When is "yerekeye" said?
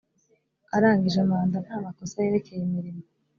2.25-2.61